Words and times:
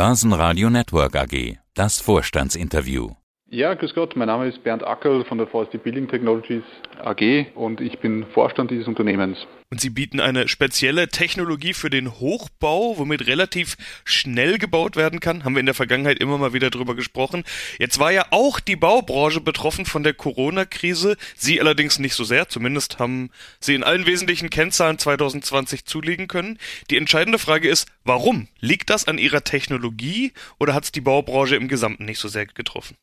Börsenradio 0.00 0.70
Network 0.70 1.14
AG. 1.14 1.58
Das 1.74 2.00
Vorstandsinterview. 2.00 3.19
Ja, 3.52 3.74
grüß 3.74 3.94
Gott, 3.94 4.14
mein 4.14 4.28
Name 4.28 4.46
ist 4.46 4.62
Bernd 4.62 4.84
Ackerl 4.84 5.24
von 5.24 5.36
der 5.36 5.48
VST 5.48 5.82
Building 5.82 6.06
Technologies 6.06 6.62
AG 7.02 7.46
und 7.56 7.80
ich 7.80 7.98
bin 7.98 8.24
Vorstand 8.32 8.70
dieses 8.70 8.86
Unternehmens. 8.86 9.44
Und 9.70 9.80
Sie 9.80 9.90
bieten 9.90 10.20
eine 10.20 10.46
spezielle 10.46 11.08
Technologie 11.08 11.74
für 11.74 11.90
den 11.90 12.20
Hochbau, 12.20 12.96
womit 12.96 13.26
relativ 13.26 13.76
schnell 14.04 14.58
gebaut 14.58 14.94
werden 14.94 15.18
kann. 15.18 15.42
Haben 15.42 15.56
wir 15.56 15.60
in 15.60 15.66
der 15.66 15.74
Vergangenheit 15.74 16.20
immer 16.20 16.38
mal 16.38 16.52
wieder 16.52 16.70
drüber 16.70 16.94
gesprochen. 16.94 17.42
Jetzt 17.80 17.98
war 17.98 18.12
ja 18.12 18.24
auch 18.30 18.60
die 18.60 18.76
Baubranche 18.76 19.40
betroffen 19.40 19.84
von 19.84 20.04
der 20.04 20.14
Corona-Krise. 20.14 21.16
Sie 21.34 21.60
allerdings 21.60 21.98
nicht 21.98 22.14
so 22.14 22.22
sehr. 22.22 22.48
Zumindest 22.48 23.00
haben 23.00 23.30
Sie 23.58 23.74
in 23.74 23.82
allen 23.82 24.06
wesentlichen 24.06 24.50
Kennzahlen 24.50 24.98
2020 24.98 25.86
zulegen 25.86 26.28
können. 26.28 26.56
Die 26.88 26.96
entscheidende 26.96 27.40
Frage 27.40 27.68
ist, 27.68 27.88
warum? 28.04 28.46
Liegt 28.60 28.90
das 28.90 29.08
an 29.08 29.18
Ihrer 29.18 29.42
Technologie 29.42 30.34
oder 30.60 30.72
hat 30.72 30.84
es 30.84 30.92
die 30.92 31.00
Baubranche 31.00 31.56
im 31.56 31.66
Gesamten 31.66 32.04
nicht 32.04 32.20
so 32.20 32.28
sehr 32.28 32.46
getroffen? 32.46 32.94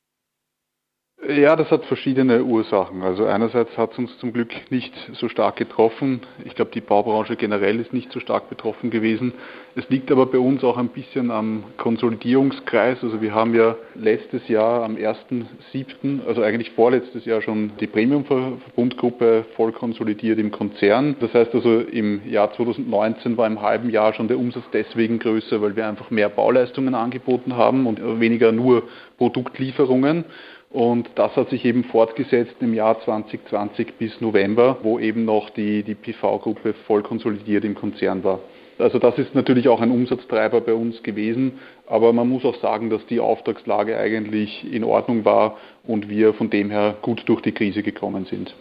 Ja, 1.25 1.55
das 1.55 1.71
hat 1.71 1.83
verschiedene 1.85 2.43
Ursachen. 2.43 3.01
Also 3.01 3.25
einerseits 3.25 3.75
hat 3.75 3.91
es 3.91 3.97
uns 3.97 4.17
zum 4.19 4.33
Glück 4.33 4.51
nicht 4.69 4.93
so 5.13 5.27
stark 5.27 5.55
getroffen. 5.55 6.21
Ich 6.45 6.53
glaube, 6.53 6.69
die 6.73 6.79
Baubranche 6.79 7.35
generell 7.35 7.79
ist 7.79 7.91
nicht 7.91 8.11
so 8.13 8.19
stark 8.19 8.49
betroffen 8.49 8.91
gewesen. 8.91 9.33
Es 9.75 9.89
liegt 9.89 10.11
aber 10.11 10.27
bei 10.27 10.37
uns 10.37 10.63
auch 10.63 10.77
ein 10.77 10.89
bisschen 10.89 11.31
am 11.31 11.63
Konsolidierungskreis. 11.77 12.99
Also 13.03 13.19
wir 13.19 13.33
haben 13.33 13.55
ja 13.55 13.75
letztes 13.95 14.47
Jahr 14.47 14.83
am 14.83 14.95
1.7., 14.95 16.25
also 16.25 16.43
eigentlich 16.43 16.71
vorletztes 16.71 17.25
Jahr 17.25 17.41
schon 17.41 17.71
die 17.79 17.87
Premium-Verbundgruppe 17.87 19.45
voll 19.55 19.73
konsolidiert 19.73 20.37
im 20.37 20.51
Konzern. 20.51 21.17
Das 21.19 21.33
heißt 21.33 21.53
also 21.55 21.79
im 21.81 22.21
Jahr 22.29 22.53
2019 22.53 23.37
war 23.37 23.47
im 23.47 23.61
halben 23.61 23.89
Jahr 23.89 24.13
schon 24.13 24.27
der 24.27 24.37
Umsatz 24.37 24.65
deswegen 24.71 25.19
größer, 25.19 25.61
weil 25.61 25.75
wir 25.75 25.87
einfach 25.87 26.11
mehr 26.11 26.29
Bauleistungen 26.29 26.95
angeboten 26.95 27.57
haben 27.57 27.85
und 27.87 28.19
weniger 28.19 28.51
nur 28.51 28.83
Produktlieferungen. 29.17 30.23
Und 30.69 31.09
das 31.15 31.35
hat 31.35 31.49
sich 31.49 31.63
eben 31.63 31.85
fortgesetzt 31.85 32.55
im 32.59 32.73
Jahr 32.73 32.99
2020 33.01 33.93
bis 33.97 34.19
November, 34.19 34.77
wo 34.83 34.99
eben 34.99 35.23
noch 35.23 35.49
die, 35.49 35.83
die 35.83 35.95
PV-Gruppe 35.95 36.73
voll 36.85 37.03
konsolidiert 37.03 37.63
im 37.63 37.75
Konzern 37.75 38.23
war. 38.23 38.39
Also 38.77 38.99
das 38.99 39.17
ist 39.17 39.33
natürlich 39.33 39.69
auch 39.69 39.81
ein 39.81 39.91
Umsatztreiber 39.91 40.61
bei 40.61 40.73
uns 40.73 41.01
gewesen, 41.01 41.53
aber 41.87 42.13
man 42.13 42.29
muss 42.29 42.45
auch 42.45 42.61
sagen, 42.61 42.89
dass 42.89 43.05
die 43.07 43.19
Auftragslage 43.19 43.97
eigentlich 43.97 44.71
in 44.71 44.83
Ordnung 44.83 45.25
war 45.25 45.57
und 45.85 46.09
wir 46.09 46.33
von 46.33 46.49
dem 46.49 46.69
her 46.69 46.95
gut 47.01 47.23
durch 47.25 47.41
die 47.41 47.53
Krise 47.53 47.81
gekommen 47.81 48.25
sind. 48.25 48.53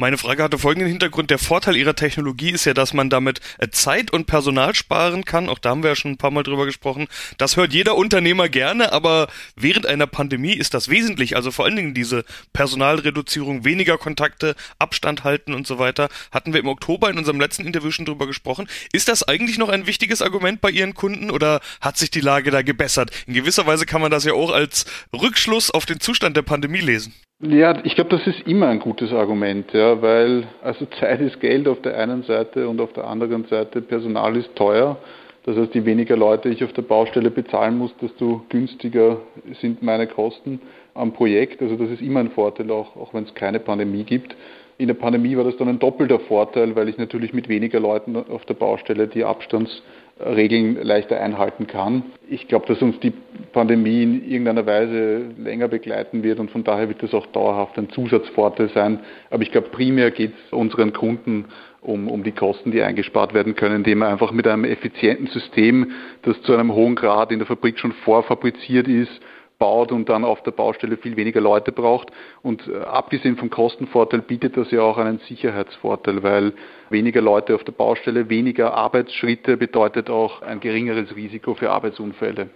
Meine 0.00 0.16
Frage 0.16 0.44
hatte 0.44 0.58
folgenden 0.60 0.88
Hintergrund. 0.88 1.28
Der 1.28 1.40
Vorteil 1.40 1.74
ihrer 1.74 1.96
Technologie 1.96 2.52
ist 2.52 2.64
ja, 2.66 2.72
dass 2.72 2.94
man 2.94 3.10
damit 3.10 3.40
äh, 3.58 3.68
Zeit 3.70 4.12
und 4.12 4.26
Personal 4.26 4.72
sparen 4.76 5.24
kann. 5.24 5.48
Auch 5.48 5.58
da 5.58 5.70
haben 5.70 5.82
wir 5.82 5.90
ja 5.90 5.96
schon 5.96 6.12
ein 6.12 6.18
paar 6.18 6.30
Mal 6.30 6.44
drüber 6.44 6.66
gesprochen. 6.66 7.08
Das 7.36 7.56
hört 7.56 7.72
jeder 7.72 7.96
Unternehmer 7.96 8.48
gerne, 8.48 8.92
aber 8.92 9.26
während 9.56 9.86
einer 9.86 10.06
Pandemie 10.06 10.52
ist 10.52 10.72
das 10.72 10.88
wesentlich. 10.88 11.34
Also 11.34 11.50
vor 11.50 11.64
allen 11.64 11.74
Dingen 11.74 11.94
diese 11.94 12.24
Personalreduzierung, 12.52 13.64
weniger 13.64 13.98
Kontakte, 13.98 14.54
Abstand 14.78 15.24
halten 15.24 15.52
und 15.52 15.66
so 15.66 15.80
weiter. 15.80 16.10
Hatten 16.30 16.52
wir 16.52 16.60
im 16.60 16.68
Oktober 16.68 17.10
in 17.10 17.18
unserem 17.18 17.40
letzten 17.40 17.66
Interview 17.66 17.90
schon 17.90 18.04
drüber 18.04 18.28
gesprochen. 18.28 18.68
Ist 18.92 19.08
das 19.08 19.24
eigentlich 19.24 19.58
noch 19.58 19.68
ein 19.68 19.88
wichtiges 19.88 20.22
Argument 20.22 20.60
bei 20.60 20.70
Ihren 20.70 20.94
Kunden 20.94 21.28
oder 21.28 21.60
hat 21.80 21.96
sich 21.96 22.12
die 22.12 22.20
Lage 22.20 22.52
da 22.52 22.62
gebessert? 22.62 23.10
In 23.26 23.34
gewisser 23.34 23.66
Weise 23.66 23.84
kann 23.84 24.00
man 24.00 24.12
das 24.12 24.22
ja 24.22 24.34
auch 24.34 24.52
als 24.52 24.86
Rückschluss 25.12 25.72
auf 25.72 25.86
den 25.86 25.98
Zustand 25.98 26.36
der 26.36 26.42
Pandemie 26.42 26.78
lesen. 26.78 27.14
Ja, 27.40 27.78
ich 27.84 27.94
glaube, 27.94 28.10
das 28.10 28.26
ist 28.26 28.48
immer 28.48 28.66
ein 28.66 28.80
gutes 28.80 29.12
Argument, 29.12 29.72
ja, 29.72 30.02
weil 30.02 30.48
also 30.60 30.86
Zeit 30.86 31.20
ist 31.20 31.38
Geld 31.38 31.68
auf 31.68 31.80
der 31.82 31.96
einen 31.96 32.24
Seite 32.24 32.68
und 32.68 32.80
auf 32.80 32.92
der 32.94 33.06
anderen 33.06 33.44
Seite 33.44 33.80
Personal 33.80 34.36
ist 34.36 34.56
teuer. 34.56 34.96
Das 35.44 35.56
heißt, 35.56 35.72
je 35.72 35.84
weniger 35.84 36.16
Leute 36.16 36.48
ich 36.48 36.64
auf 36.64 36.72
der 36.72 36.82
Baustelle 36.82 37.30
bezahlen 37.30 37.78
muss, 37.78 37.94
desto 38.02 38.42
günstiger 38.48 39.18
sind 39.60 39.82
meine 39.84 40.08
Kosten 40.08 40.60
am 40.94 41.12
Projekt. 41.12 41.62
Also 41.62 41.76
das 41.76 41.90
ist 41.90 42.02
immer 42.02 42.18
ein 42.18 42.32
Vorteil, 42.32 42.72
auch, 42.72 42.96
auch 42.96 43.14
wenn 43.14 43.22
es 43.22 43.32
keine 43.34 43.60
Pandemie 43.60 44.02
gibt. 44.02 44.34
In 44.78 44.88
der 44.88 44.94
Pandemie 44.94 45.36
war 45.36 45.44
das 45.44 45.56
dann 45.58 45.68
ein 45.68 45.78
doppelter 45.78 46.18
Vorteil, 46.18 46.74
weil 46.74 46.88
ich 46.88 46.98
natürlich 46.98 47.32
mit 47.32 47.48
weniger 47.48 47.78
Leuten 47.78 48.16
auf 48.16 48.46
der 48.46 48.54
Baustelle 48.54 49.06
die 49.06 49.22
Abstands 49.22 49.80
Regeln 50.20 50.78
leichter 50.82 51.20
einhalten 51.20 51.66
kann. 51.66 52.02
Ich 52.28 52.48
glaube, 52.48 52.66
dass 52.66 52.82
uns 52.82 52.98
die 53.00 53.12
Pandemie 53.52 54.02
in 54.02 54.28
irgendeiner 54.28 54.66
Weise 54.66 55.26
länger 55.38 55.68
begleiten 55.68 56.22
wird 56.22 56.40
und 56.40 56.50
von 56.50 56.64
daher 56.64 56.88
wird 56.88 57.02
das 57.02 57.14
auch 57.14 57.26
dauerhaft 57.26 57.78
ein 57.78 57.90
Zusatzvorteil 57.90 58.68
sein. 58.70 59.00
Aber 59.30 59.42
ich 59.42 59.52
glaube, 59.52 59.68
primär 59.68 60.10
geht 60.10 60.32
es 60.32 60.52
unseren 60.52 60.92
Kunden 60.92 61.46
um, 61.80 62.08
um 62.08 62.24
die 62.24 62.32
Kosten, 62.32 62.72
die 62.72 62.82
eingespart 62.82 63.34
werden 63.34 63.54
können, 63.54 63.76
indem 63.76 63.98
man 63.98 64.08
einfach 64.10 64.32
mit 64.32 64.46
einem 64.46 64.64
effizienten 64.64 65.28
System, 65.28 65.92
das 66.22 66.40
zu 66.42 66.52
einem 66.52 66.74
hohen 66.74 66.96
Grad 66.96 67.30
in 67.30 67.38
der 67.38 67.46
Fabrik 67.46 67.78
schon 67.78 67.92
vorfabriziert 67.92 68.88
ist, 68.88 69.20
baut 69.58 69.92
und 69.92 70.08
dann 70.08 70.24
auf 70.24 70.42
der 70.42 70.52
Baustelle 70.52 70.96
viel 70.96 71.16
weniger 71.16 71.40
Leute 71.40 71.72
braucht. 71.72 72.10
Und 72.42 72.66
äh, 72.68 72.78
abgesehen 72.78 73.36
vom 73.36 73.50
Kostenvorteil 73.50 74.22
bietet 74.22 74.56
das 74.56 74.70
ja 74.70 74.82
auch 74.82 74.98
einen 74.98 75.20
Sicherheitsvorteil, 75.28 76.22
weil 76.22 76.52
weniger 76.90 77.20
Leute 77.20 77.54
auf 77.54 77.64
der 77.64 77.72
Baustelle, 77.72 78.28
weniger 78.28 78.74
Arbeitsschritte 78.74 79.56
bedeutet 79.56 80.10
auch 80.10 80.42
ein 80.42 80.60
geringeres 80.60 81.14
Risiko 81.14 81.54
für 81.54 81.70
Arbeitsunfälle. 81.70 82.50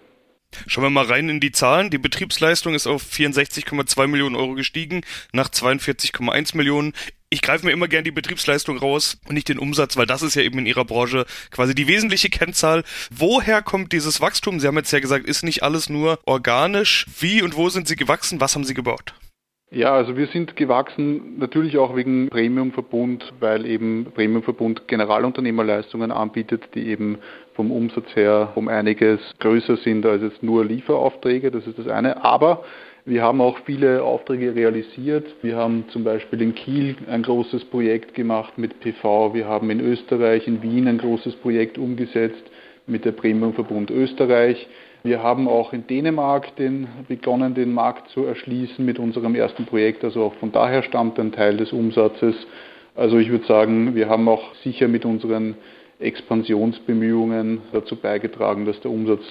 Schauen 0.66 0.84
wir 0.84 0.90
mal 0.90 1.06
rein 1.06 1.28
in 1.28 1.40
die 1.40 1.52
Zahlen. 1.52 1.90
Die 1.90 1.98
Betriebsleistung 1.98 2.74
ist 2.74 2.86
auf 2.86 3.02
64,2 3.02 4.06
Millionen 4.06 4.36
Euro 4.36 4.54
gestiegen, 4.54 5.00
nach 5.32 5.48
42,1 5.48 6.56
Millionen. 6.56 6.92
Ich 7.32 7.40
greife 7.40 7.64
mir 7.64 7.72
immer 7.72 7.88
gern 7.88 8.04
die 8.04 8.10
Betriebsleistung 8.10 8.76
raus 8.76 9.18
und 9.26 9.32
nicht 9.32 9.48
den 9.48 9.58
Umsatz, 9.58 9.96
weil 9.96 10.04
das 10.04 10.20
ist 10.20 10.34
ja 10.34 10.42
eben 10.42 10.58
in 10.58 10.66
Ihrer 10.66 10.84
Branche 10.84 11.24
quasi 11.50 11.74
die 11.74 11.88
wesentliche 11.88 12.28
Kennzahl. 12.28 12.84
Woher 13.10 13.62
kommt 13.62 13.92
dieses 13.92 14.20
Wachstum? 14.20 14.60
Sie 14.60 14.66
haben 14.66 14.76
jetzt 14.76 14.92
ja 14.92 15.00
gesagt, 15.00 15.24
ist 15.24 15.42
nicht 15.42 15.62
alles 15.62 15.88
nur 15.88 16.18
organisch. 16.26 17.06
Wie 17.20 17.40
und 17.40 17.56
wo 17.56 17.70
sind 17.70 17.88
Sie 17.88 17.96
gewachsen? 17.96 18.38
Was 18.42 18.54
haben 18.54 18.64
Sie 18.64 18.74
gebaut? 18.74 19.14
Ja, 19.70 19.94
also 19.94 20.18
wir 20.18 20.26
sind 20.26 20.56
gewachsen, 20.56 21.38
natürlich 21.38 21.78
auch 21.78 21.96
wegen 21.96 22.28
Premiumverbund, 22.28 23.32
weil 23.40 23.64
eben 23.64 24.08
Premiumverbund 24.14 24.86
Generalunternehmerleistungen 24.86 26.12
anbietet, 26.12 26.64
die 26.74 26.88
eben 26.88 27.16
vom 27.54 27.70
Umsatz 27.70 28.14
her 28.14 28.52
um 28.56 28.68
einiges 28.68 29.20
größer 29.38 29.78
sind 29.78 30.04
als 30.04 30.20
jetzt 30.20 30.42
nur 30.42 30.66
Lieferaufträge, 30.66 31.50
das 31.50 31.66
ist 31.66 31.78
das 31.78 31.88
eine. 31.88 32.22
Aber 32.22 32.62
wir 33.04 33.22
haben 33.22 33.40
auch 33.40 33.58
viele 33.64 34.04
Aufträge 34.04 34.54
realisiert. 34.54 35.26
Wir 35.42 35.56
haben 35.56 35.84
zum 35.88 36.04
Beispiel 36.04 36.40
in 36.40 36.54
Kiel 36.54 36.96
ein 37.08 37.22
großes 37.22 37.64
Projekt 37.64 38.14
gemacht 38.14 38.58
mit 38.58 38.78
PV. 38.78 39.34
Wir 39.34 39.48
haben 39.48 39.70
in 39.70 39.80
Österreich, 39.80 40.46
in 40.46 40.62
Wien 40.62 40.86
ein 40.86 40.98
großes 40.98 41.34
Projekt 41.36 41.78
umgesetzt 41.78 42.44
mit 42.86 43.04
der 43.04 43.12
Premiumverbund 43.12 43.90
Österreich. 43.90 44.68
Wir 45.02 45.20
haben 45.20 45.48
auch 45.48 45.72
in 45.72 45.84
Dänemark 45.88 46.54
den, 46.54 46.86
begonnen, 47.08 47.54
den 47.54 47.74
Markt 47.74 48.08
zu 48.10 48.24
erschließen 48.24 48.84
mit 48.84 49.00
unserem 49.00 49.34
ersten 49.34 49.66
Projekt. 49.66 50.04
Also 50.04 50.22
auch 50.22 50.34
von 50.34 50.52
daher 50.52 50.84
stammt 50.84 51.18
ein 51.18 51.32
Teil 51.32 51.56
des 51.56 51.72
Umsatzes. 51.72 52.36
Also 52.94 53.18
ich 53.18 53.30
würde 53.30 53.46
sagen, 53.46 53.96
wir 53.96 54.08
haben 54.08 54.28
auch 54.28 54.54
sicher 54.62 54.86
mit 54.86 55.04
unseren 55.04 55.56
Expansionsbemühungen 55.98 57.62
dazu 57.72 57.96
beigetragen, 57.96 58.64
dass 58.64 58.80
der 58.80 58.92
Umsatz 58.92 59.22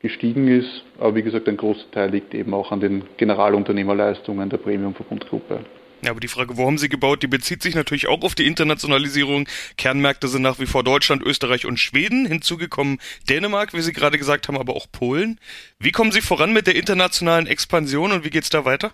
gestiegen 0.00 0.48
ist. 0.48 0.84
Aber 0.98 1.14
wie 1.14 1.22
gesagt, 1.22 1.48
ein 1.48 1.56
großer 1.56 1.90
Teil 1.90 2.10
liegt 2.10 2.34
eben 2.34 2.54
auch 2.54 2.72
an 2.72 2.80
den 2.80 3.04
Generalunternehmerleistungen 3.16 4.50
der 4.50 4.58
Premium-Verbundgruppe. 4.58 5.60
Ja, 6.02 6.10
aber 6.10 6.20
die 6.20 6.28
Frage, 6.28 6.56
wo 6.56 6.66
haben 6.66 6.78
sie 6.78 6.88
gebaut, 6.88 7.22
die 7.22 7.26
bezieht 7.26 7.62
sich 7.62 7.74
natürlich 7.74 8.06
auch 8.06 8.22
auf 8.22 8.34
die 8.34 8.46
Internationalisierung. 8.46 9.48
Kernmärkte 9.78 10.28
sind 10.28 10.42
nach 10.42 10.58
wie 10.60 10.66
vor 10.66 10.84
Deutschland, 10.84 11.22
Österreich 11.22 11.64
und 11.64 11.78
Schweden. 11.78 12.26
Hinzugekommen 12.26 12.98
Dänemark, 13.28 13.72
wie 13.72 13.80
Sie 13.80 13.92
gerade 13.92 14.18
gesagt 14.18 14.46
haben, 14.46 14.58
aber 14.58 14.76
auch 14.76 14.86
Polen. 14.92 15.40
Wie 15.78 15.92
kommen 15.92 16.12
Sie 16.12 16.20
voran 16.20 16.52
mit 16.52 16.66
der 16.66 16.76
internationalen 16.76 17.46
Expansion 17.46 18.12
und 18.12 18.24
wie 18.24 18.30
geht 18.30 18.44
es 18.44 18.50
da 18.50 18.64
weiter? 18.64 18.92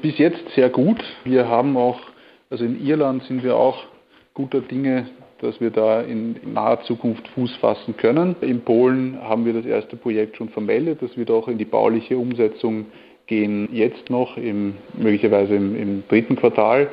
Bis 0.00 0.16
jetzt 0.16 0.40
sehr 0.54 0.70
gut. 0.70 1.02
Wir 1.24 1.46
haben 1.48 1.76
auch, 1.76 2.00
also 2.50 2.64
in 2.64 2.84
Irland 2.84 3.24
sind 3.24 3.42
wir 3.42 3.56
auch 3.56 3.84
guter 4.32 4.60
Dinge, 4.60 5.10
dass 5.40 5.60
wir 5.60 5.70
da 5.70 6.00
in 6.00 6.36
naher 6.52 6.82
Zukunft 6.82 7.26
Fuß 7.28 7.56
fassen 7.56 7.96
können. 7.96 8.36
In 8.40 8.60
Polen 8.60 9.18
haben 9.22 9.44
wir 9.44 9.52
das 9.52 9.66
erste 9.66 9.96
Projekt 9.96 10.36
schon 10.36 10.48
vermeldet. 10.48 10.98
Das 11.00 11.16
wird 11.16 11.30
auch 11.30 11.48
in 11.48 11.58
die 11.58 11.64
bauliche 11.64 12.18
Umsetzung 12.18 12.86
gehen 13.26 13.68
jetzt 13.72 14.10
noch, 14.10 14.36
im, 14.36 14.74
möglicherweise 14.94 15.54
im, 15.54 15.76
im 15.76 16.02
dritten 16.08 16.36
Quartal. 16.36 16.88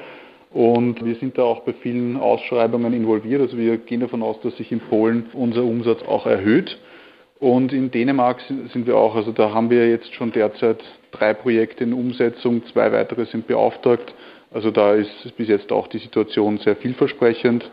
Und 0.52 1.04
wir 1.04 1.16
sind 1.16 1.38
da 1.38 1.44
auch 1.44 1.62
bei 1.62 1.74
vielen 1.74 2.18
Ausschreibungen 2.18 2.94
involviert. 2.94 3.42
Also 3.42 3.58
wir 3.58 3.78
gehen 3.78 4.02
davon 4.02 4.22
aus, 4.24 4.40
dass 4.42 4.56
sich 4.58 4.72
in 4.72 4.80
Polen 4.80 5.26
unser 5.34 5.64
Umsatz 5.64 6.02
auch 6.04 6.26
erhöht. 6.26 6.78
Und 7.40 7.74
in 7.74 7.92
Dänemark 7.92 8.40
sind 8.72 8.88
wir 8.88 8.96
auch, 8.96 9.16
also 9.16 9.32
da 9.32 9.54
haben 9.54 9.70
wir 9.70 9.90
jetzt 9.90 10.14
schon 10.14 10.32
derzeit 10.32 10.82
drei 11.12 11.34
Projekte 11.34 11.84
in 11.84 11.94
Umsetzung, 11.94 12.66
zwei 12.72 12.92
weitere 12.92 13.26
sind 13.26 13.48
beauftragt. 13.48 14.14
Also 14.52 14.72
da 14.72 14.94
ist 14.94 15.36
bis 15.36 15.50
jetzt 15.50 15.72
auch 15.72 15.88
die 15.88 15.98
Situation 15.98 16.58
sehr 16.60 16.78
vielversprechend. 16.78 17.70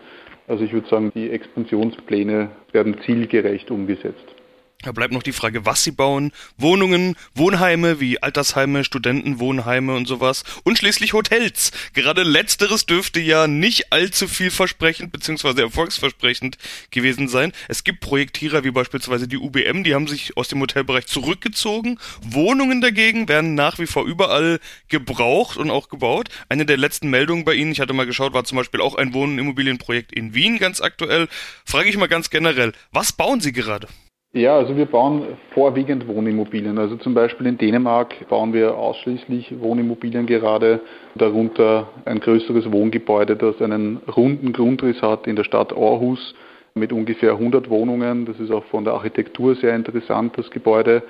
Also 0.52 0.64
ich 0.64 0.74
würde 0.74 0.86
sagen, 0.86 1.10
die 1.14 1.30
Expansionspläne 1.30 2.50
werden 2.72 2.98
zielgerecht 3.06 3.70
umgesetzt. 3.70 4.34
Da 4.82 4.90
bleibt 4.90 5.14
noch 5.14 5.22
die 5.22 5.32
Frage, 5.32 5.64
was 5.64 5.84
sie 5.84 5.92
bauen. 5.92 6.32
Wohnungen, 6.58 7.14
Wohnheime 7.34 8.00
wie 8.00 8.20
Altersheime, 8.20 8.82
Studentenwohnheime 8.82 9.94
und 9.94 10.08
sowas. 10.08 10.42
Und 10.64 10.78
schließlich 10.78 11.12
Hotels. 11.12 11.70
Gerade 11.92 12.24
letzteres 12.24 12.84
dürfte 12.84 13.20
ja 13.20 13.46
nicht 13.46 13.92
allzu 13.92 14.26
vielversprechend 14.26 15.12
bzw. 15.12 15.62
erfolgsversprechend 15.62 16.58
gewesen 16.90 17.28
sein. 17.28 17.52
Es 17.68 17.84
gibt 17.84 18.00
Projektierer 18.00 18.64
wie 18.64 18.72
beispielsweise 18.72 19.28
die 19.28 19.38
UBM, 19.38 19.84
die 19.84 19.94
haben 19.94 20.08
sich 20.08 20.36
aus 20.36 20.48
dem 20.48 20.60
Hotelbereich 20.60 21.06
zurückgezogen. 21.06 22.00
Wohnungen 22.20 22.80
dagegen 22.80 23.28
werden 23.28 23.54
nach 23.54 23.78
wie 23.78 23.86
vor 23.86 24.04
überall 24.04 24.58
gebraucht 24.88 25.56
und 25.58 25.70
auch 25.70 25.90
gebaut. 25.90 26.28
Eine 26.48 26.66
der 26.66 26.76
letzten 26.76 27.08
Meldungen 27.08 27.44
bei 27.44 27.54
Ihnen, 27.54 27.70
ich 27.70 27.80
hatte 27.80 27.92
mal 27.92 28.06
geschaut, 28.06 28.32
war 28.32 28.44
zum 28.44 28.56
Beispiel 28.56 28.80
auch 28.80 28.96
ein 28.96 29.14
Wohnimmobilienprojekt 29.14 30.12
in 30.12 30.34
Wien 30.34 30.58
ganz 30.58 30.80
aktuell. 30.80 31.28
Frage 31.64 31.88
ich 31.88 31.96
mal 31.96 32.08
ganz 32.08 32.30
generell, 32.30 32.72
was 32.90 33.12
bauen 33.12 33.40
Sie 33.40 33.52
gerade? 33.52 33.86
Ja, 34.34 34.56
also 34.56 34.74
wir 34.78 34.86
bauen 34.86 35.36
vorwiegend 35.50 36.08
Wohnimmobilien. 36.08 36.78
Also 36.78 36.96
zum 36.96 37.12
Beispiel 37.12 37.46
in 37.48 37.58
Dänemark 37.58 38.14
bauen 38.30 38.54
wir 38.54 38.78
ausschließlich 38.78 39.60
Wohnimmobilien 39.60 40.24
gerade, 40.24 40.80
darunter 41.14 41.88
ein 42.06 42.18
größeres 42.18 42.72
Wohngebäude, 42.72 43.36
das 43.36 43.60
einen 43.60 43.98
runden 44.16 44.54
Grundriss 44.54 45.02
hat 45.02 45.26
in 45.26 45.36
der 45.36 45.44
Stadt 45.44 45.74
Aarhus 45.74 46.34
mit 46.72 46.94
ungefähr 46.94 47.32
100 47.32 47.68
Wohnungen. 47.68 48.24
Das 48.24 48.40
ist 48.40 48.50
auch 48.50 48.64
von 48.64 48.84
der 48.84 48.94
Architektur 48.94 49.54
sehr 49.54 49.76
interessant, 49.76 50.38
das 50.38 50.50
Gebäude. 50.50 51.02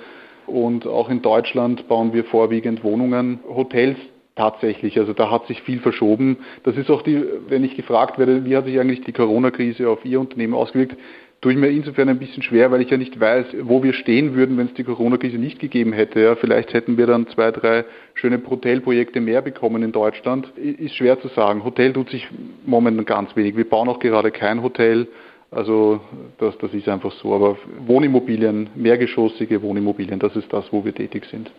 Und 0.45 0.85
auch 0.85 1.07
in 1.09 1.21
Deutschland 1.21 1.87
bauen 1.87 2.11
wir 2.11 2.25
vorwiegend 2.25 2.83
Wohnungen, 2.83 3.39
Hotels 3.47 3.97
tatsächlich. 4.35 4.99
Also 4.99 5.13
da 5.13 5.31
hat 5.31 5.47
sich 5.47 5.61
viel 5.61 5.79
verschoben. 5.79 6.39
Das 6.63 6.75
ist 6.75 6.89
auch 6.89 7.01
die, 7.03 7.23
wenn 7.47 7.63
ich 7.63 7.75
gefragt 7.75 8.19
werde, 8.19 8.43
wie 8.45 8.57
hat 8.57 8.65
sich 8.65 8.79
eigentlich 8.79 9.01
die 9.01 9.13
Corona-Krise 9.13 9.89
auf 9.89 10.03
Ihr 10.03 10.19
Unternehmen 10.19 10.55
ausgewirkt, 10.55 10.97
tue 11.43 11.51
ich 11.51 11.57
mir 11.57 11.67
insofern 11.67 12.07
ein 12.07 12.19
bisschen 12.19 12.41
schwer, 12.41 12.71
weil 12.71 12.81
ich 12.81 12.89
ja 12.89 12.95
nicht 12.95 13.19
weiß, 13.19 13.47
wo 13.63 13.83
wir 13.83 13.91
stehen 13.91 14.33
würden, 14.33 14.57
wenn 14.57 14.67
es 14.67 14.73
die 14.75 14.85
Corona-Krise 14.85 15.37
nicht 15.37 15.59
gegeben 15.59 15.91
hätte. 15.91 16.21
Ja, 16.21 16.35
vielleicht 16.37 16.73
hätten 16.73 16.97
wir 16.97 17.05
dann 17.05 17.27
zwei, 17.27 17.51
drei 17.51 17.83
schöne 18.13 18.41
Hotelprojekte 18.49 19.19
mehr 19.19 19.41
bekommen 19.41 19.83
in 19.83 19.91
Deutschland. 19.91 20.47
Ist 20.57 20.95
schwer 20.95 21.19
zu 21.19 21.27
sagen. 21.27 21.65
Hotel 21.65 21.91
tut 21.91 22.09
sich 22.09 22.29
momentan 22.65 23.05
ganz 23.05 23.35
wenig. 23.35 23.57
Wir 23.57 23.69
bauen 23.69 23.89
auch 23.89 23.99
gerade 23.99 24.31
kein 24.31 24.63
Hotel. 24.63 25.09
Also 25.51 25.99
das, 26.37 26.57
das 26.59 26.73
ist 26.73 26.87
einfach 26.87 27.11
so. 27.11 27.33
Aber 27.35 27.57
Wohnimmobilien, 27.85 28.69
mehrgeschossige 28.75 29.61
Wohnimmobilien, 29.61 30.19
das 30.19 30.37
ist 30.37 30.51
das, 30.53 30.71
wo 30.71 30.85
wir 30.85 30.95
tätig 30.95 31.25
sind. 31.25 31.51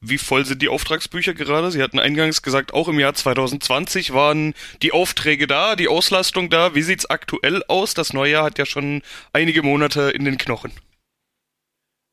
Wie 0.00 0.18
voll 0.18 0.44
sind 0.44 0.62
die 0.62 0.68
Auftragsbücher 0.68 1.34
gerade? 1.34 1.70
Sie 1.70 1.82
hatten 1.82 1.98
eingangs 1.98 2.42
gesagt, 2.42 2.74
auch 2.74 2.88
im 2.88 2.98
Jahr 3.00 3.14
2020 3.14 4.12
waren 4.12 4.54
die 4.82 4.92
Aufträge 4.92 5.46
da, 5.46 5.76
die 5.76 5.88
Auslastung 5.88 6.50
da. 6.50 6.74
Wie 6.74 6.82
sieht's 6.82 7.06
aktuell 7.06 7.62
aus? 7.68 7.94
Das 7.94 8.12
neue 8.12 8.32
Jahr 8.32 8.44
hat 8.44 8.58
ja 8.58 8.66
schon 8.66 9.02
einige 9.32 9.62
Monate 9.62 10.10
in 10.10 10.24
den 10.24 10.38
Knochen. 10.38 10.72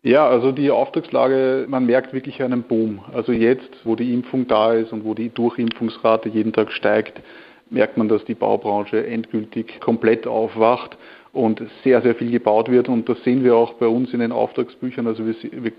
Ja, 0.04 0.28
also 0.28 0.52
die 0.52 0.72
Auftragslage, 0.72 1.68
man 1.70 1.86
merkt 1.86 2.12
wirklich 2.12 2.42
einen 2.42 2.64
Boom. 2.64 3.04
Also 3.14 3.32
jetzt, 3.32 3.70
wo 3.84 3.96
die 3.96 4.14
Impfung 4.14 4.48
da 4.48 4.74
ist 4.74 4.92
und 4.92 5.06
wo 5.06 5.14
die 5.14 5.30
Durchimpfungsrate 5.30 6.30
jeden 6.30 6.54
Tag 6.54 6.72
steigt, 6.72 7.22
merkt 7.70 7.98
man, 7.98 8.10
dass 8.10 8.26
die 8.26 8.34
Baubranche 8.34 9.06
endgültig 9.06 9.80
komplett 9.80 10.26
aufwacht 10.26 10.98
und 11.34 11.62
sehr, 11.84 12.02
sehr 12.02 12.16
viel 12.16 12.32
gebaut 12.32 12.70
wird. 12.70 12.90
Und 12.90 13.08
das 13.08 13.24
sehen 13.24 13.44
wir 13.44 13.56
auch 13.56 13.74
bei 13.74 13.88
uns 13.88 14.14
in 14.14 14.20
den 14.20 14.32
Auftragsbüchern. 14.32 15.08
Also 15.08 15.26
wir, 15.26 15.36
wir 15.42 15.72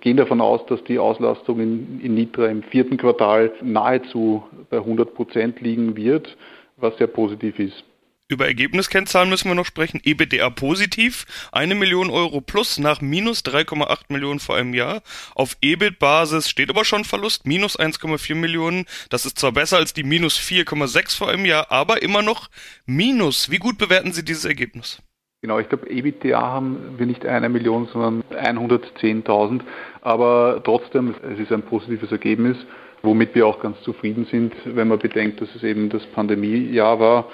gehen 0.00 0.16
davon 0.16 0.40
aus, 0.40 0.64
dass 0.66 0.82
die 0.84 0.98
Auslastung 0.98 1.60
in, 1.60 2.00
in 2.00 2.14
Nitra 2.14 2.46
im 2.46 2.62
vierten 2.62 2.96
Quartal 2.96 3.52
nahezu 3.62 4.42
bei 4.70 4.78
100 4.78 5.14
Prozent 5.14 5.60
liegen 5.60 5.96
wird, 5.96 6.36
was 6.76 6.96
sehr 6.98 7.06
positiv 7.06 7.58
ist. 7.58 7.84
Über 8.30 8.46
Ergebniskennzahlen 8.46 9.30
müssen 9.30 9.48
wir 9.48 9.54
noch 9.54 9.64
sprechen. 9.64 10.02
EBITDA 10.04 10.50
positiv, 10.50 11.24
eine 11.50 11.74
Million 11.74 12.10
Euro 12.10 12.42
plus 12.42 12.78
nach 12.78 13.00
minus 13.00 13.42
3,8 13.42 14.00
Millionen 14.10 14.38
vor 14.38 14.54
einem 14.54 14.74
Jahr. 14.74 15.00
Auf 15.34 15.56
EBIT-Basis 15.62 16.50
steht 16.50 16.68
aber 16.68 16.84
schon 16.84 17.04
Verlust, 17.04 17.46
minus 17.46 17.78
1,4 17.78 18.34
Millionen. 18.34 18.84
Das 19.08 19.24
ist 19.24 19.38
zwar 19.38 19.52
besser 19.52 19.78
als 19.78 19.94
die 19.94 20.02
minus 20.02 20.38
4,6 20.38 21.16
vor 21.16 21.30
einem 21.30 21.46
Jahr, 21.46 21.72
aber 21.72 22.02
immer 22.02 22.20
noch 22.20 22.50
minus. 22.84 23.50
Wie 23.50 23.56
gut 23.56 23.78
bewerten 23.78 24.12
Sie 24.12 24.26
dieses 24.26 24.44
Ergebnis? 24.44 25.00
Genau, 25.40 25.58
ich 25.58 25.70
glaube, 25.70 25.88
EBITDA 25.88 26.38
haben 26.38 26.98
wir 26.98 27.06
nicht 27.06 27.24
eine 27.24 27.48
Million, 27.48 27.88
sondern 27.90 28.22
110.000. 28.30 29.62
Aber 30.02 30.60
trotzdem, 30.62 31.14
es 31.32 31.38
ist 31.38 31.50
ein 31.50 31.62
positives 31.62 32.12
Ergebnis, 32.12 32.58
womit 33.00 33.34
wir 33.34 33.46
auch 33.46 33.62
ganz 33.62 33.80
zufrieden 33.84 34.26
sind, 34.30 34.52
wenn 34.66 34.88
man 34.88 34.98
bedenkt, 34.98 35.40
dass 35.40 35.48
es 35.54 35.62
eben 35.62 35.88
das 35.88 36.04
Pandemiejahr 36.08 37.00
war 37.00 37.30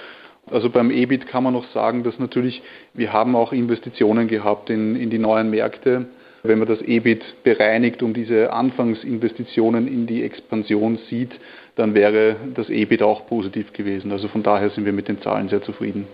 also 0.51 0.71
beim 0.71 0.91
EBIT 0.91 1.27
kann 1.27 1.45
man 1.45 1.55
noch 1.55 1.67
sagen, 1.73 2.03
dass 2.03 2.19
natürlich 2.19 2.63
wir 2.93 3.13
haben 3.13 3.35
auch 3.35 3.53
Investitionen 3.53 4.29
gehabt 4.29 4.71
in, 4.71 4.97
in 4.97 5.11
die 5.11 5.19
neuen 5.19 5.51
Märkte. 5.51 6.07
Wenn 6.43 6.59
man 6.59 6.69
das 6.69 6.83
EBIT 6.83 7.43
bereinigt 7.43 8.03
und 8.03 8.15
diese 8.15 8.53
Anfangsinvestitionen 8.53 9.89
in 9.89 10.07
die 10.07 10.23
Expansion 10.23 10.99
sieht, 11.09 11.33
dann 11.77 11.95
wäre 11.95 12.37
das 12.55 12.69
EBIT 12.69 13.03
auch 13.03 13.27
positiv 13.27 13.73
gewesen. 13.73 14.13
Also 14.13 14.29
von 14.29 14.43
daher 14.43 14.69
sind 14.71 14.85
wir 14.85 14.93
mit 14.93 15.09
den 15.09 15.23
Zahlen 15.23 15.49
sehr 15.49 15.63
zufrieden. 15.63 16.07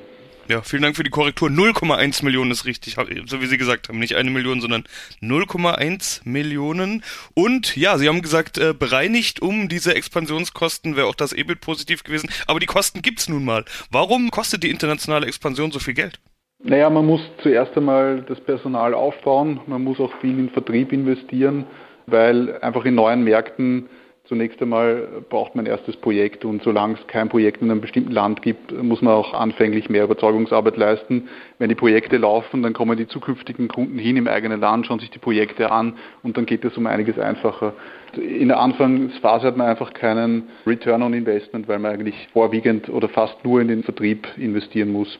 Ja, 0.51 0.63
vielen 0.63 0.83
Dank 0.83 0.97
für 0.97 1.05
die 1.05 1.11
Korrektur. 1.11 1.49
0,1 1.49 2.25
Millionen 2.25 2.51
ist 2.51 2.65
richtig, 2.65 2.97
so 2.97 3.41
wie 3.41 3.47
Sie 3.47 3.57
gesagt 3.57 3.89
haben. 3.89 4.01
Nicht 4.01 4.17
eine 4.17 4.31
Million, 4.31 4.61
sondern 4.61 4.83
0,1 5.23 6.23
Millionen. 6.25 7.05
Und 7.35 7.77
ja, 7.77 7.99
Sie 7.99 8.09
haben 8.09 8.21
gesagt, 8.21 8.59
äh, 8.59 8.75
bereinigt 8.77 9.41
um 9.41 9.69
diese 9.69 9.95
Expansionskosten 9.95 10.97
wäre 10.97 11.07
auch 11.07 11.15
das 11.15 11.33
EBIT 11.33 11.61
positiv 11.61 12.03
gewesen. 12.03 12.29
Aber 12.49 12.59
die 12.59 12.67
Kosten 12.67 13.01
gibt's 13.01 13.29
nun 13.29 13.45
mal. 13.45 13.65
Warum 13.93 14.33
kostet 14.33 14.65
die 14.65 14.71
internationale 14.71 15.29
Expansion 15.29 15.71
so 15.71 15.79
viel 15.79 15.95
Geld? 15.95 16.19
Naja, 16.65 16.91
man 16.91 17.07
muss 17.07 17.21
zuerst 17.45 17.77
einmal 17.77 18.23
das 18.23 18.41
Personal 18.41 18.93
aufbauen. 18.93 19.61
Man 19.69 19.85
muss 19.85 20.01
auch 20.01 20.13
viel 20.21 20.37
in 20.37 20.51
Vertrieb 20.51 20.91
investieren, 20.91 21.65
weil 22.07 22.59
einfach 22.61 22.85
in 22.85 22.97
neuen 22.97 23.23
Märkten 23.23 23.89
Zunächst 24.25 24.63
einmal 24.63 25.25
braucht 25.29 25.57
man 25.57 25.65
ein 25.65 25.71
erstes 25.71 25.97
Projekt 25.97 26.45
und 26.45 26.63
solange 26.63 26.95
es 26.95 27.07
kein 27.09 27.29
Projekt 27.29 27.63
in 27.63 27.71
einem 27.71 27.81
bestimmten 27.81 28.13
Land 28.13 28.43
gibt, 28.43 28.71
muss 28.81 29.03
man 29.03 29.15
auch 29.15 29.35
anfänglich 29.35 29.89
mehr 29.89 30.05
Überzeugungsarbeit 30.05 30.77
leisten. 30.77 31.29
Wenn 31.59 31.69
die 31.69 31.75
Projekte 31.75 32.17
laufen, 32.17 32.63
dann 32.63 32.73
kommen 32.73 32.97
die 32.97 33.09
zukünftigen 33.09 33.67
Kunden 33.67 33.99
hin 33.99 34.17
im 34.17 34.29
eigenen 34.29 34.61
Land, 34.61 34.87
schauen 34.87 35.01
sich 35.01 35.11
die 35.11 35.19
Projekte 35.19 35.73
an 35.73 35.95
und 36.23 36.37
dann 36.37 36.47
geht 36.47 36.65
es 36.65 36.77
um 36.77 36.87
einiges 36.87 37.19
einfacher. 37.19 37.73
In 38.15 38.49
der 38.49 38.61
Anfangsphase 38.61 39.49
hat 39.49 39.57
man 39.57 39.67
einfach 39.67 39.93
keinen 39.95 40.45
Return 40.65 41.03
on 41.03 41.13
Investment, 41.13 41.67
weil 41.67 41.81
man 41.81 41.93
eigentlich 41.93 42.29
vorwiegend 42.33 42.89
oder 42.89 43.09
fast 43.09 43.45
nur 43.45 43.61
in 43.61 43.67
den 43.67 43.83
Vertrieb 43.83 44.29
investieren 44.37 44.93
muss. 44.93 45.19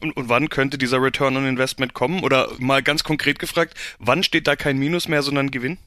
Und, 0.00 0.16
und, 0.16 0.28
wann 0.28 0.48
könnte 0.48 0.78
dieser 0.78 1.02
Return 1.02 1.36
on 1.36 1.46
Investment 1.46 1.94
kommen? 1.94 2.22
Oder 2.22 2.48
mal 2.58 2.82
ganz 2.82 3.04
konkret 3.04 3.38
gefragt, 3.38 3.74
wann 3.98 4.22
steht 4.22 4.46
da 4.46 4.56
kein 4.56 4.78
Minus 4.78 5.08
mehr, 5.08 5.22
sondern 5.22 5.50
Gewinn? 5.50 5.78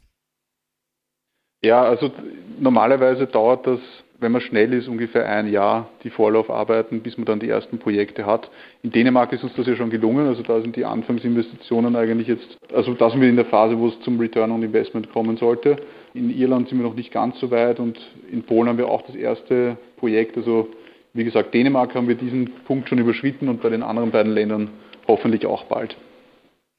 Ja, 1.63 1.81
also 1.83 2.11
normalerweise 2.59 3.25
dauert 3.25 3.65
das, 3.65 3.79
wenn 4.19 4.31
man 4.31 4.41
schnell 4.41 4.73
ist, 4.73 4.87
ungefähr 4.87 5.27
ein 5.27 5.51
Jahr 5.51 5.89
die 6.03 6.09
Vorlaufarbeiten, 6.09 7.01
bis 7.01 7.17
man 7.17 7.25
dann 7.25 7.39
die 7.39 7.49
ersten 7.49 7.77
Projekte 7.77 8.25
hat. 8.25 8.49
In 8.83 8.91
Dänemark 8.91 9.31
ist 9.33 9.43
uns 9.43 9.53
das 9.55 9.67
ja 9.67 9.75
schon 9.75 9.89
gelungen, 9.89 10.27
also 10.27 10.41
da 10.41 10.59
sind 10.61 10.75
die 10.75 10.85
Anfangsinvestitionen 10.85 11.95
eigentlich 11.95 12.27
jetzt, 12.27 12.57
also 12.73 12.93
da 12.93 13.09
sind 13.09 13.21
wir 13.21 13.29
in 13.29 13.35
der 13.35 13.45
Phase, 13.45 13.77
wo 13.77 13.87
es 13.89 13.99
zum 14.01 14.19
Return 14.19 14.51
on 14.51 14.63
Investment 14.63 15.11
kommen 15.11 15.37
sollte. 15.37 15.77
In 16.13 16.35
Irland 16.35 16.69
sind 16.69 16.79
wir 16.79 16.87
noch 16.87 16.95
nicht 16.95 17.11
ganz 17.11 17.39
so 17.39 17.51
weit 17.51 17.79
und 17.79 17.99
in 18.31 18.43
Polen 18.43 18.69
haben 18.69 18.77
wir 18.77 18.87
auch 18.87 19.03
das 19.03 19.15
erste 19.15 19.77
Projekt, 19.97 20.37
also 20.37 20.69
wie 21.13 21.23
gesagt, 21.23 21.53
Dänemark 21.53 21.95
haben 21.95 22.07
wir 22.07 22.15
diesen 22.15 22.51
Punkt 22.65 22.89
schon 22.89 22.99
überschritten 22.99 23.49
und 23.49 23.61
bei 23.61 23.69
den 23.69 23.81
anderen 23.81 24.11
beiden 24.11 24.33
Ländern 24.33 24.69
hoffentlich 25.07 25.45
auch 25.45 25.63
bald. 25.65 25.95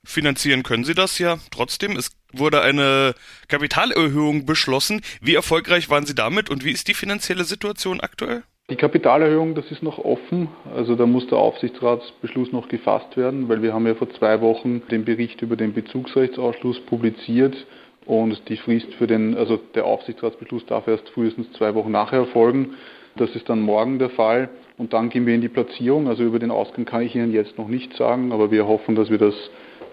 Finanzieren 0.07 0.63
können 0.63 0.85
sie 0.85 0.95
das 0.95 1.19
ja 1.19 1.39
trotzdem. 1.51 1.97
Es 1.97 2.18
wurde 2.33 2.61
eine 2.63 3.15
Kapitalerhöhung 3.49 4.47
beschlossen. 4.47 5.01
Wie 5.21 5.35
erfolgreich 5.35 5.91
waren 5.91 6.07
Sie 6.07 6.15
damit 6.15 6.51
und 6.51 6.65
wie 6.65 6.73
ist 6.73 6.89
die 6.89 6.95
finanzielle 6.95 7.45
Situation 7.45 8.01
aktuell? 8.01 8.43
Die 8.71 8.77
Kapitalerhöhung, 8.77 9.55
das 9.55 9.71
ist 9.71 9.83
noch 9.83 9.99
offen. 9.99 10.49
Also 10.77 10.95
da 10.95 11.07
muss 11.07 11.27
der 11.29 11.39
Aufsichtsratsbeschluss 11.39 12.53
noch 12.53 12.69
gefasst 12.69 13.17
werden, 13.17 13.49
weil 13.49 13.63
wir 13.63 13.73
haben 13.73 13.87
ja 13.87 13.95
vor 13.95 14.11
zwei 14.11 14.43
Wochen 14.43 14.83
den 14.91 15.07
Bericht 15.07 15.41
über 15.41 15.57
den 15.57 15.73
Bezugsrechtsausschluss 15.73 16.81
publiziert 16.81 17.57
und 18.05 18.47
die 18.51 18.59
Frist 18.59 18.93
für 18.95 19.07
den, 19.07 19.37
also 19.37 19.59
der 19.75 19.87
Aufsichtsratsbeschluss 19.87 20.67
darf 20.67 20.87
erst 20.87 21.09
frühestens 21.11 21.51
zwei 21.53 21.75
Wochen 21.75 21.91
nachher 21.91 22.19
erfolgen. 22.19 22.75
Das 23.17 23.31
ist 23.31 23.49
dann 23.49 23.63
morgen 23.63 23.99
der 23.99 24.11
Fall 24.11 24.51
und 24.77 24.93
dann 24.93 25.09
gehen 25.09 25.27
wir 25.27 25.35
in 25.35 25.41
die 25.41 25.49
Platzierung. 25.49 26.07
Also 26.07 26.23
über 26.23 26.39
den 26.39 26.51
Ausgang 26.51 26.85
kann 26.85 27.01
ich 27.01 27.15
Ihnen 27.15 27.33
jetzt 27.33 27.57
noch 27.57 27.69
nichts 27.69 27.97
sagen, 27.97 28.33
aber 28.33 28.51
wir 28.51 28.67
hoffen, 28.67 28.97
dass 28.97 29.09
wir 29.09 29.19
das, 29.19 29.35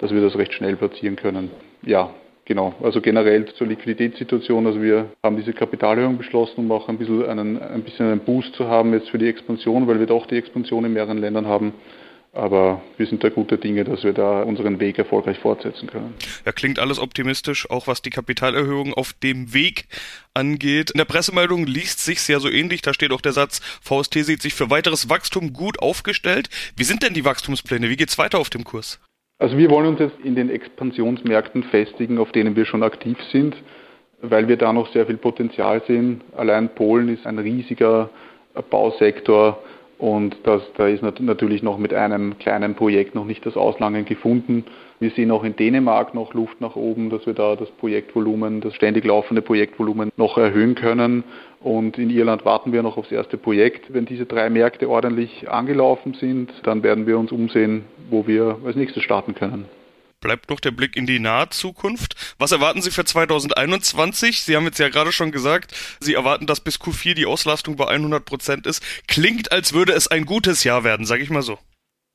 dass 0.02 0.12
wir 0.12 0.20
das 0.20 0.36
recht 0.38 0.54
schnell 0.54 0.76
platzieren 0.76 1.16
können. 1.16 1.50
Ja, 1.82 2.14
Genau, 2.46 2.76
also 2.84 3.02
generell 3.02 3.52
zur 3.56 3.66
Liquiditätssituation. 3.66 4.68
Also 4.68 4.80
wir 4.80 5.10
haben 5.24 5.36
diese 5.36 5.52
Kapitalerhöhung 5.52 6.18
beschlossen, 6.18 6.60
um 6.60 6.72
auch 6.72 6.88
ein 6.88 7.00
bisschen 7.00 7.28
einen, 7.28 7.60
ein 7.60 7.82
bisschen 7.82 8.06
einen 8.06 8.20
Boost 8.20 8.54
zu 8.54 8.68
haben 8.68 8.94
jetzt 8.94 9.10
für 9.10 9.18
die 9.18 9.28
Expansion, 9.28 9.88
weil 9.88 10.00
wir 10.00 10.06
doch 10.06 10.28
die 10.28 10.38
Expansion 10.38 10.86
in 10.86 10.94
mehreren 10.94 11.18
Ländern 11.18 11.48
haben. 11.48 11.74
Aber 12.34 12.84
wir 12.98 13.08
sind 13.08 13.24
da 13.24 13.30
guter 13.30 13.58
Dinge, 13.58 13.86
dass 13.86 14.04
wir 14.04 14.12
da 14.12 14.44
unseren 14.44 14.80
Weg 14.80 15.00
erfolgreich 15.00 15.40
fortsetzen 15.40 15.88
können. 15.88 16.14
Ja, 16.46 16.52
klingt 16.52 16.80
alles 16.80 17.00
optimistisch, 17.00 17.68
auch 17.70 17.88
was 17.88 18.02
die 18.02 18.10
Kapitalerhöhung 18.10 18.94
auf 18.94 19.14
dem 19.14 19.54
Weg 19.54 19.88
angeht. 20.34 20.92
In 20.92 20.98
der 20.98 21.06
Pressemeldung 21.06 21.66
liest 21.66 22.04
sich 22.04 22.28
ja 22.28 22.40
so 22.40 22.50
ähnlich. 22.50 22.82
Da 22.82 22.94
steht 22.94 23.12
auch 23.12 23.22
der 23.22 23.32
Satz, 23.32 23.62
VST 23.82 24.26
sieht 24.26 24.42
sich 24.42 24.54
für 24.54 24.70
weiteres 24.70 25.10
Wachstum 25.10 25.54
gut 25.54 25.80
aufgestellt. 25.80 26.50
Wie 26.76 26.84
sind 26.84 27.02
denn 27.02 27.14
die 27.14 27.26
Wachstumspläne? 27.26 27.90
Wie 27.90 27.98
geht's 27.98 28.18
weiter 28.18 28.38
auf 28.38 28.50
dem 28.50 28.66
Kurs? 28.66 29.00
Also 29.46 29.60
wir 29.60 29.70
wollen 29.70 29.86
uns 29.86 30.00
jetzt 30.00 30.20
in 30.24 30.34
den 30.34 30.50
Expansionsmärkten 30.50 31.62
festigen, 31.66 32.18
auf 32.18 32.32
denen 32.32 32.56
wir 32.56 32.66
schon 32.66 32.82
aktiv 32.82 33.16
sind, 33.32 33.56
weil 34.20 34.48
wir 34.48 34.58
da 34.58 34.74
noch 34.74 34.92
sehr 34.92 35.06
viel 35.06 35.18
Potenzial 35.18 35.84
sehen. 35.86 36.22
Allein 36.36 36.70
Polen 36.70 37.10
ist 37.10 37.28
ein 37.28 37.38
riesiger 37.38 38.10
Bausektor 38.72 39.60
und 39.98 40.36
das, 40.44 40.62
da 40.76 40.88
ist 40.88 41.02
natürlich 41.02 41.64
noch 41.64 41.78
mit 41.78 41.94
einem 41.94 42.38
kleinen 42.38 42.76
Projekt 42.76 43.16
noch 43.16 43.26
nicht 43.26 43.46
das 43.46 43.56
Auslangen 43.56 44.04
gefunden. 44.06 44.66
Wir 45.00 45.10
sehen 45.12 45.32
auch 45.32 45.44
in 45.44 45.56
Dänemark 45.56 46.14
noch 46.14 46.34
Luft 46.34 46.60
nach 46.60 46.76
oben, 46.76 47.10
dass 47.10 47.26
wir 47.26 47.34
da 47.34 47.56
das 47.56 47.70
Projektvolumen, 47.72 48.62
das 48.62 48.76
ständig 48.76 49.06
laufende 49.06 49.42
Projektvolumen 49.42 50.12
noch 50.18 50.38
erhöhen 50.38 50.76
können. 50.76 51.24
Und 51.62 51.98
in 51.98 52.10
Irland 52.10 52.46
warten 52.46 52.74
wir 52.74 52.84
noch 52.84 52.98
aufs 52.98 53.12
erste 53.12 53.38
Projekt. 53.38 53.94
Wenn 53.94 54.06
diese 54.06 54.26
drei 54.26 54.50
Märkte 54.50 54.90
ordentlich 54.90 55.50
angelaufen 55.50 56.14
sind, 56.14 56.52
dann 56.64 56.84
werden 56.84 57.08
wir 57.08 57.18
uns 57.18 57.32
umsehen, 57.32 57.86
wo 58.10 58.28
wir 58.28 58.58
als 58.66 58.76
nächstes 58.76 59.04
starten 59.04 59.34
können 59.34 59.66
bleibt 60.26 60.50
noch 60.50 60.60
der 60.60 60.72
Blick 60.72 60.96
in 60.96 61.06
die 61.06 61.20
nahe 61.20 61.50
Zukunft. 61.50 62.16
Was 62.40 62.52
erwarten 62.52 62.82
Sie 62.82 62.90
für 62.90 63.06
2021? 63.06 64.42
Sie 64.42 64.56
haben 64.56 64.66
jetzt 64.66 64.80
ja 64.80 64.90
gerade 64.90 65.12
schon 65.12 65.32
gesagt, 65.32 65.72
Sie 66.00 66.16
erwarten, 66.16 66.48
dass 66.48 66.62
bis 66.62 66.82
Q4 66.82 67.14
die 67.14 67.28
Auslastung 67.28 67.76
bei 67.76 67.88
100 67.88 68.26
Prozent 68.26 68.66
ist. 68.66 68.84
Klingt, 69.08 69.52
als 69.52 69.74
würde 69.74 69.94
es 69.94 70.08
ein 70.08 70.26
gutes 70.26 70.64
Jahr 70.64 70.84
werden, 70.84 71.06
sage 71.06 71.22
ich 71.22 71.30
mal 71.30 71.44
so. 71.44 71.60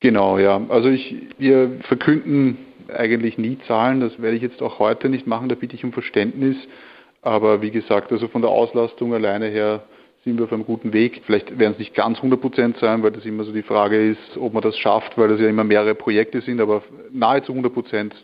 Genau, 0.01 0.37
ja. 0.39 0.61
Also 0.67 0.89
ich, 0.89 1.15
wir 1.37 1.79
verkünden 1.87 2.57
eigentlich 2.93 3.37
nie 3.37 3.57
Zahlen. 3.65 4.01
Das 4.01 4.21
werde 4.21 4.35
ich 4.35 4.43
jetzt 4.43 4.61
auch 4.61 4.79
heute 4.79 5.07
nicht 5.07 5.25
machen. 5.25 5.47
Da 5.47 5.55
bitte 5.55 5.75
ich 5.75 5.85
um 5.85 5.93
Verständnis. 5.93 6.57
Aber 7.21 7.61
wie 7.61 7.71
gesagt, 7.71 8.11
also 8.11 8.27
von 8.27 8.41
der 8.41 8.51
Auslastung 8.51 9.13
alleine 9.13 9.47
her 9.47 9.83
sind 10.23 10.37
wir 10.37 10.45
auf 10.45 10.53
einem 10.53 10.65
guten 10.65 10.93
Weg. 10.93 11.21
Vielleicht 11.25 11.57
werden 11.57 11.73
es 11.73 11.79
nicht 11.79 11.95
ganz 11.95 12.17
100 12.17 12.39
Prozent 12.39 12.77
sein, 12.77 13.01
weil 13.01 13.11
das 13.11 13.25
immer 13.25 13.43
so 13.43 13.51
die 13.51 13.63
Frage 13.63 14.11
ist, 14.11 14.37
ob 14.37 14.53
man 14.53 14.61
das 14.61 14.77
schafft, 14.77 15.17
weil 15.17 15.29
das 15.29 15.39
ja 15.39 15.47
immer 15.47 15.63
mehrere 15.63 15.95
Projekte 15.95 16.41
sind, 16.41 16.61
aber 16.61 16.83
nahezu 17.11 17.51
100 17.51 17.73
Prozent. 17.73 18.15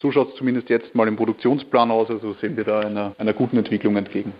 So 0.00 0.12
schaut 0.12 0.30
es 0.30 0.34
zumindest 0.36 0.68
jetzt 0.68 0.94
mal 0.94 1.08
im 1.08 1.16
Produktionsplan 1.16 1.90
aus, 1.90 2.10
also 2.10 2.34
sehen 2.34 2.56
wir 2.56 2.64
da 2.64 2.80
einer, 2.80 3.14
einer 3.18 3.32
guten 3.32 3.56
Entwicklung 3.56 3.96
entgegen. 3.96 4.32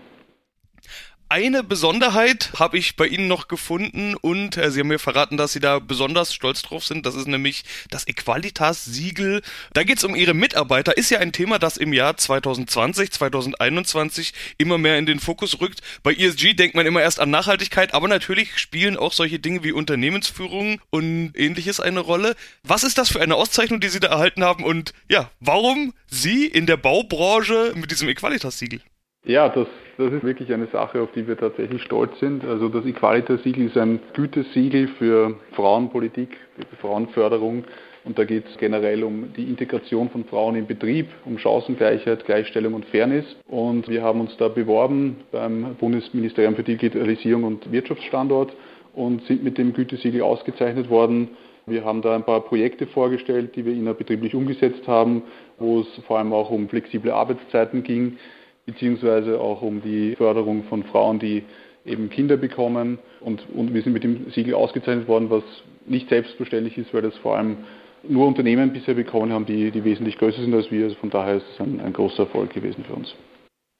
Eine 1.27 1.63
Besonderheit 1.63 2.51
habe 2.59 2.77
ich 2.77 2.97
bei 2.97 3.07
Ihnen 3.07 3.27
noch 3.27 3.47
gefunden 3.47 4.13
und 4.15 4.57
äh, 4.57 4.69
Sie 4.69 4.81
haben 4.81 4.89
mir 4.89 4.99
verraten, 4.99 5.37
dass 5.37 5.53
Sie 5.53 5.59
da 5.59 5.79
besonders 5.79 6.35
stolz 6.35 6.61
drauf 6.61 6.85
sind. 6.85 7.03
Das 7.07 7.15
ist 7.15 7.27
nämlich 7.27 7.63
das 7.89 8.07
Equalitas-Siegel. 8.07 9.41
Da 9.73 9.83
geht 9.83 9.97
es 9.97 10.03
um 10.03 10.15
Ihre 10.15 10.35
Mitarbeiter. 10.35 10.95
Ist 10.95 11.09
ja 11.09 11.17
ein 11.17 11.31
Thema, 11.31 11.57
das 11.57 11.77
im 11.77 11.93
Jahr 11.93 12.15
2020, 12.15 13.11
2021 13.11 14.33
immer 14.59 14.77
mehr 14.77 14.99
in 14.99 15.07
den 15.07 15.19
Fokus 15.19 15.59
rückt. 15.61 15.81
Bei 16.03 16.13
ESG 16.13 16.53
denkt 16.53 16.75
man 16.75 16.85
immer 16.85 17.01
erst 17.01 17.19
an 17.19 17.31
Nachhaltigkeit, 17.31 17.95
aber 17.95 18.07
natürlich 18.07 18.59
spielen 18.59 18.95
auch 18.95 19.11
solche 19.11 19.39
Dinge 19.39 19.63
wie 19.63 19.71
Unternehmensführung 19.71 20.79
und 20.91 21.33
ähnliches 21.35 21.79
eine 21.79 22.01
Rolle. 22.01 22.35
Was 22.61 22.83
ist 22.83 22.99
das 22.99 23.09
für 23.09 23.21
eine 23.21 23.33
Auszeichnung, 23.33 23.79
die 23.79 23.89
Sie 23.89 23.99
da 23.99 24.09
erhalten 24.09 24.43
haben 24.43 24.63
und 24.63 24.93
ja, 25.09 25.31
warum 25.39 25.95
Sie 26.05 26.45
in 26.45 26.67
der 26.67 26.77
Baubranche 26.77 27.73
mit 27.75 27.89
diesem 27.89 28.09
Equalitas-Siegel? 28.09 28.81
Ja, 29.27 29.49
das, 29.49 29.67
das 29.97 30.13
ist 30.13 30.23
wirklich 30.23 30.53
eine 30.53 30.67
Sache, 30.67 31.01
auf 31.01 31.11
die 31.13 31.27
wir 31.27 31.35
tatsächlich 31.35 31.81
stolz 31.81 32.19
sind. 32.19 32.45
Also 32.45 32.69
das 32.69 32.85
Equalitas-Siegel 32.85 33.65
ist 33.65 33.77
ein 33.77 33.99
Gütesiegel 34.13 34.87
für 34.99 35.35
Frauenpolitik, 35.53 36.37
für 36.69 36.75
Frauenförderung. 36.75 37.63
Und 38.03 38.19
da 38.19 38.23
geht 38.23 38.45
es 38.45 38.55
generell 38.59 39.03
um 39.03 39.33
die 39.35 39.45
Integration 39.45 40.11
von 40.11 40.25
Frauen 40.25 40.55
im 40.55 40.67
Betrieb, 40.67 41.07
um 41.25 41.39
Chancengleichheit, 41.39 42.23
Gleichstellung 42.25 42.75
und 42.75 42.85
Fairness. 42.85 43.25
Und 43.47 43.87
wir 43.89 44.03
haben 44.03 44.21
uns 44.21 44.37
da 44.37 44.47
beworben 44.47 45.15
beim 45.31 45.75
Bundesministerium 45.79 46.55
für 46.55 46.61
Digitalisierung 46.61 47.45
und 47.45 47.71
Wirtschaftsstandort 47.71 48.53
und 48.93 49.23
sind 49.23 49.43
mit 49.43 49.57
dem 49.57 49.73
Gütesiegel 49.73 50.21
ausgezeichnet 50.21 50.87
worden. 50.91 51.29
Wir 51.65 51.83
haben 51.83 52.03
da 52.03 52.13
ein 52.13 52.23
paar 52.23 52.41
Projekte 52.41 52.85
vorgestellt, 52.85 53.55
die 53.55 53.65
wir 53.65 53.73
innerbetrieblich 53.73 54.35
umgesetzt 54.35 54.87
haben, 54.87 55.23
wo 55.57 55.79
es 55.79 55.87
vor 56.05 56.19
allem 56.19 56.31
auch 56.31 56.51
um 56.51 56.69
flexible 56.69 57.09
Arbeitszeiten 57.09 57.81
ging 57.81 58.19
beziehungsweise 58.65 59.39
auch 59.39 59.61
um 59.61 59.81
die 59.81 60.15
Förderung 60.15 60.63
von 60.65 60.83
Frauen, 60.83 61.19
die 61.19 61.43
eben 61.85 62.09
Kinder 62.09 62.37
bekommen. 62.37 62.99
Und, 63.21 63.43
und 63.53 63.73
wir 63.73 63.81
sind 63.81 63.93
mit 63.93 64.03
dem 64.03 64.31
Siegel 64.31 64.55
ausgezeichnet 64.55 65.07
worden, 65.07 65.29
was 65.29 65.43
nicht 65.85 66.09
selbstverständlich 66.09 66.77
ist, 66.77 66.93
weil 66.93 67.03
das 67.03 67.15
vor 67.17 67.37
allem 67.37 67.57
nur 68.07 68.27
Unternehmen 68.27 68.73
bisher 68.73 68.93
bekommen 68.93 69.31
haben, 69.31 69.45
die, 69.45 69.71
die 69.71 69.83
wesentlich 69.83 70.17
größer 70.17 70.41
sind 70.41 70.53
als 70.53 70.71
wir. 70.71 70.85
Also 70.85 70.95
von 70.95 71.09
daher 71.09 71.35
ist 71.35 71.45
es 71.53 71.59
ein, 71.59 71.79
ein 71.79 71.93
großer 71.93 72.23
Erfolg 72.23 72.53
gewesen 72.53 72.83
für 72.85 72.93
uns. 72.93 73.15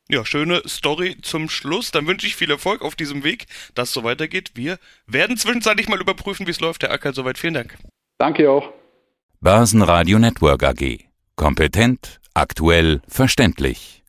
Ja, 0.08 0.24
schöne 0.24 0.62
Story 0.68 1.18
zum 1.22 1.50
Schluss. 1.50 1.92
Dann 1.92 2.06
wünsche 2.06 2.28
ich 2.28 2.36
viel 2.36 2.52
Erfolg 2.52 2.84
auf 2.84 2.96
diesem 2.96 3.24
Weg, 3.24 3.46
dass 3.74 3.90
es 3.90 3.94
so 3.96 4.04
weitergeht. 4.04 4.52
Wir 4.54 4.78
werden 5.08 5.36
zwischenzeitlich 5.36 5.90
mal 5.90 6.00
überprüfen, 6.00 6.46
wie 6.46 6.52
es 6.52 6.60
läuft. 6.60 6.84
Herr 6.84 6.92
Acker, 6.92 7.14
soweit 7.14 7.40
vielen 7.40 7.56
Dank. 7.56 7.76
Danke 8.20 8.50
auch. 8.50 8.70
Börsenradio 9.42 10.20
Network 10.20 10.64
AG. 10.64 11.06
Kompetent, 11.36 12.20
aktuell, 12.34 13.02
verständlich. 13.08 14.05